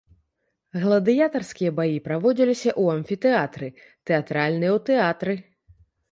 [0.83, 3.67] Гладыятарскія баі праводзіліся ў амфітэатры,
[4.11, 5.37] тэатральныя ў тэатры.